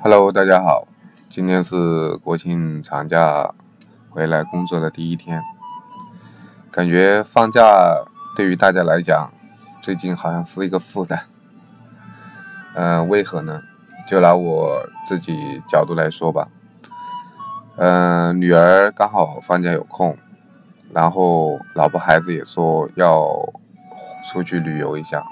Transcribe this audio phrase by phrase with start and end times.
[0.00, 0.86] Hello，大家好，
[1.28, 3.52] 今天是国庆长假
[4.08, 5.42] 回来工作的第一天，
[6.70, 8.04] 感觉放假
[8.36, 9.32] 对于大家来讲，
[9.82, 11.24] 最近好像是一个负担。
[12.74, 13.60] 嗯，为何呢？
[14.06, 16.46] 就拿我自己角度来说吧。
[17.76, 20.16] 嗯，女儿刚好放假有空，
[20.92, 23.26] 然后老婆孩子也说要
[24.30, 25.24] 出去旅游一下，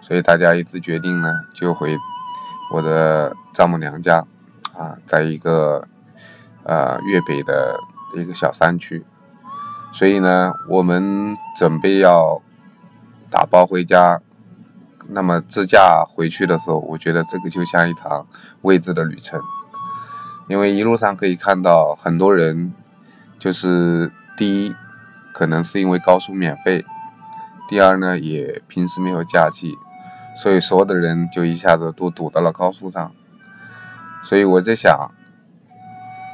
[0.00, 1.94] 所以大家一致决定呢，就回
[2.72, 4.24] 我的丈母娘家，
[4.74, 5.86] 啊，在一个
[6.64, 7.78] 呃粤北的
[8.16, 9.04] 一个小山区，
[9.92, 12.40] 所以呢，我们准备要
[13.30, 14.20] 打包回家。
[15.08, 18.26] 那么自驾回去的时候，我觉得这个就像一场
[18.62, 19.38] 未知的旅程。
[20.48, 22.72] 因为一路上可以看到很多人，
[23.38, 24.74] 就是第一，
[25.32, 26.82] 可能是因为高速免费；
[27.68, 29.76] 第二呢，也平时没有假期，
[30.34, 33.12] 所以所有的人就一下子都堵到了高速上。
[34.24, 35.10] 所以我在想，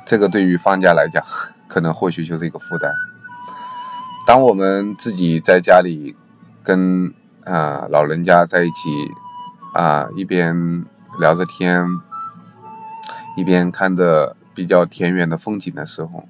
[0.05, 1.25] 这个对于放假来讲，
[1.67, 2.93] 可能或许就是一个负担。
[4.27, 6.17] 当我们自己在家里
[6.63, 7.13] 跟
[7.45, 9.11] 啊老人家在一起
[9.75, 10.85] 啊一边
[11.19, 11.87] 聊着天。
[13.37, 16.29] 一边看着比较田园的风景的时候，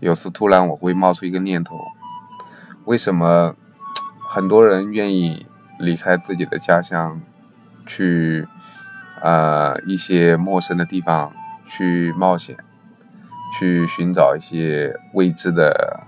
[0.00, 1.80] 有时突然我会冒出一个念头：
[2.84, 3.56] 为什么
[4.28, 5.46] 很多人愿意
[5.80, 7.20] 离开自己的家乡，
[7.86, 8.46] 去
[9.20, 11.32] 啊一些陌生的地方
[11.68, 12.56] 去冒险，
[13.58, 16.04] 去寻找一些未知的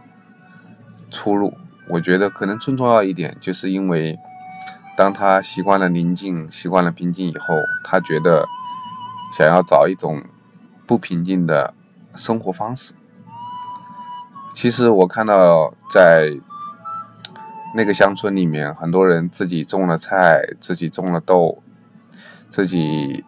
[1.10, 1.56] 出路？
[1.88, 4.18] 我觉得可能最重要一点，就是因为
[4.96, 8.46] 当他习惯了宁静、习惯了平静以后，他觉得。
[9.34, 10.22] 想要找一种
[10.86, 11.72] 不平静的
[12.14, 12.92] 生活方式。
[14.52, 16.38] 其实我看到在
[17.74, 21.62] 那个乡村里面，很多人自己种了菜，自己种了豆，
[22.50, 23.24] 自己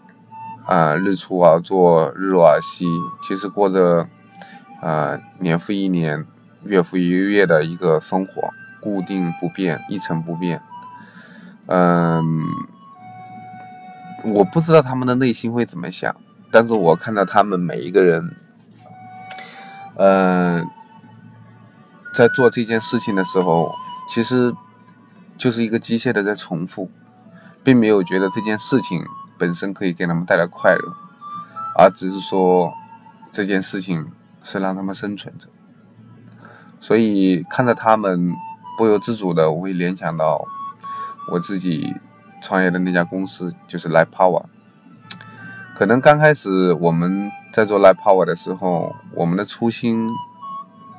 [0.67, 2.87] 啊日出而作，日落而息，
[3.23, 4.09] 其实过着
[4.81, 6.27] 啊年复一年、
[6.65, 10.61] 月复一月的一个生活，固定不变，一成不变。
[11.67, 12.23] 嗯。
[14.27, 16.17] 我不知道他们的内心会怎么想，
[16.51, 18.35] 但是我看到他们每一个人，
[19.97, 20.67] 嗯，
[22.15, 23.75] 在做这件事情的时候，
[24.09, 24.55] 其实
[25.37, 26.91] 就是一个机械的在重复，
[27.63, 29.05] 并没有觉得这件事情
[29.39, 30.95] 本身可以给他们带来快乐，
[31.79, 32.73] 而只是说
[33.33, 34.11] 这件事情
[34.43, 35.49] 是让他们生存着。
[36.81, 38.33] 所以看着他们，
[38.77, 40.45] 不由自主的我会联想到
[41.33, 41.95] 我自己。
[42.47, 44.45] 创业的那家公司就是 Live Power。
[45.75, 50.11] 可能刚开始我们在做 Live Power 的时候，我们的初心，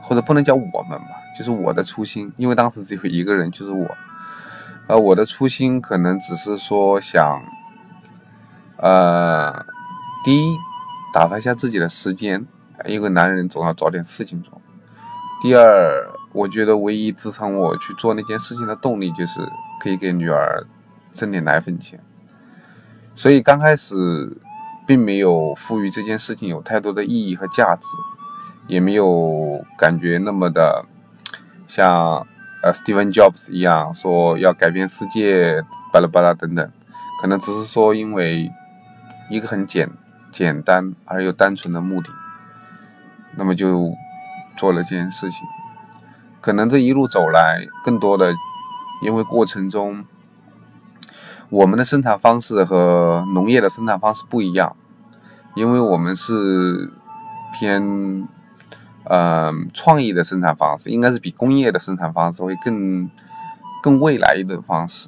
[0.08, 3.88] 或者不能叫我们吧，就是我的初心，因为当时只有一个人，就是我。
[4.88, 7.42] 呃，我的初心可能只是说想，
[8.78, 9.66] 呃，
[10.24, 10.56] 第一，
[11.14, 12.46] 打发一下自己的时间，
[12.86, 14.62] 因为男人总要找点事情做。
[15.42, 19.42] 第二，我觉得唯一支撑我去做那件事情的动力，就是
[19.82, 20.66] 可以给女儿。
[21.14, 21.98] 挣点奶粉钱，
[23.16, 23.96] 所以刚开始
[24.86, 27.88] 并没有赋予这件事情有太多的意义和价值，
[28.68, 30.86] 也没有感觉那么的
[31.68, 32.26] 像
[32.64, 36.72] 呃 Steven Jobs 一样说要改变世界巴拉巴拉等等，
[37.22, 38.52] 可能只是说因为
[39.30, 39.90] 一个很简
[40.31, 42.09] 简单而又单纯的目的，
[43.36, 43.94] 那么就
[44.58, 45.46] 做了这件事情。
[46.42, 48.34] 可能这一路走来，更多的
[49.02, 50.06] 因为过程中。
[51.50, 54.75] 我们的生产方式和农业的生产方式不一样，
[55.54, 56.92] 因为我们是
[57.54, 58.28] 偏
[59.06, 63.10] 呃创意的生产方式，应该是比工业的生产方式会更
[63.82, 65.08] 更未来一的方式。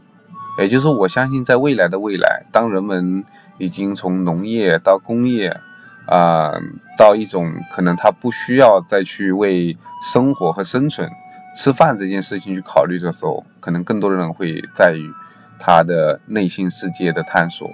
[0.60, 3.24] 也就是，我相信在未来的未来，当人们
[3.58, 5.60] 已经从农业到工业
[6.08, 6.54] 啊，
[6.98, 11.10] 到一种可能他不需要再去为生活和生存、
[11.56, 15.12] 吃饭这件事情去考虑的时候，可能更多的人会在于。
[15.60, 17.68] 他的内心世界的探索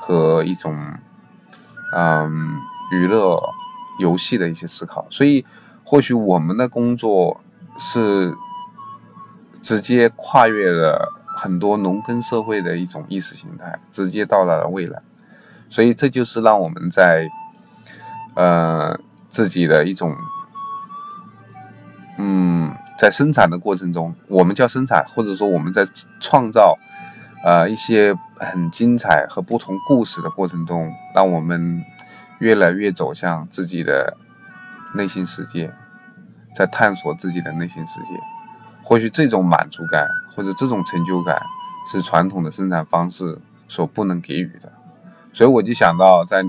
[0.00, 0.76] 和一种，
[1.94, 2.58] 嗯，
[2.90, 3.40] 娱乐
[4.00, 5.46] 游戏的一些思考，所以
[5.88, 7.40] 或许我们的工作
[7.78, 8.34] 是
[9.62, 15.00] 直接跨越了很多农耕社会的一种意识形态，直接到达了未来，
[15.70, 17.26] 所以这就是让我们在
[18.34, 19.00] 呃
[19.30, 20.14] 自己的一种，
[22.18, 25.86] 嗯，在生产的过程中，我们叫生产，或者说我们在
[26.20, 26.76] 创造。
[27.44, 31.80] 呃，一些很精彩和不同故事的过程中，让我们
[32.40, 34.16] 越来越走向自己的
[34.94, 35.72] 内心世界，
[36.54, 38.18] 在探索自己的内心世界。
[38.82, 41.42] 或许这种满足感或者这种成就感，
[41.90, 43.38] 是传统的生产方式
[43.68, 44.72] 所不能给予的。
[45.32, 46.42] 所以我就想到，在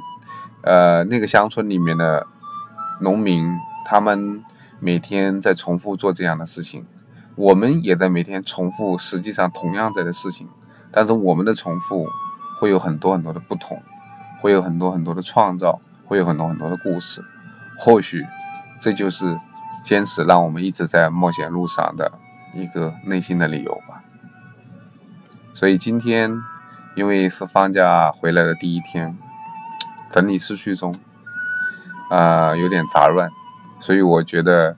[0.62, 2.26] 呃，那个乡村里面的
[3.02, 3.50] 农民，
[3.86, 4.44] 他们
[4.80, 6.86] 每天在重复做这样的事情，
[7.36, 10.48] 我们也在每天重复，实际上同样在的事情，
[10.92, 12.08] 但是我们的重复
[12.60, 13.82] 会有很多很多的不同，
[14.42, 17.24] 会有很多很多的创造，会有很多很多的故事，
[17.80, 18.28] 或许
[18.80, 19.40] 这就是
[19.84, 22.12] 坚持让我们一直在冒险路上的
[22.54, 24.04] 一个内心的理由吧。
[25.54, 26.32] 所以今天
[26.96, 29.18] 因为是放假回来的第一天，
[30.10, 30.94] 整理思绪中
[32.10, 33.30] 啊有点杂乱，
[33.80, 34.76] 所以我觉得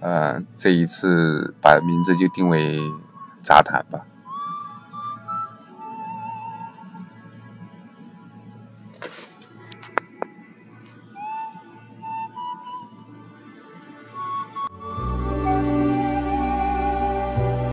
[0.00, 2.80] 呃这一次把名字就定为
[3.42, 4.00] 杂谈吧。